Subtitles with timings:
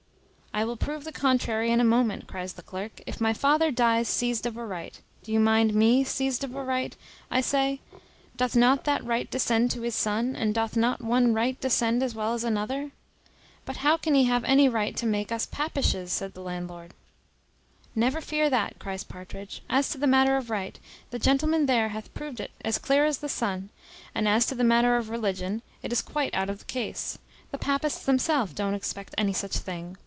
[0.53, 4.09] "I will prove the contrary in a moment," cries the clerk: "if my father dies
[4.09, 6.93] seized of a right; do you mind me, seized of a right,
[7.31, 7.79] I say;
[8.35, 12.13] doth not that right descend to his son; and doth not one right descend as
[12.15, 12.91] well as another?"
[13.63, 16.93] "But how can he have any right to make us papishes?" says the landlord.
[17.95, 19.63] "Never fear that," cries Partridge.
[19.69, 20.77] "As to the matter of right,
[21.11, 23.69] the gentleman there hath proved it as clear as the sun;
[24.13, 27.17] and as to the matter of religion, it is quite out of the case.
[27.51, 29.95] The papists themselves don't expect any such thing.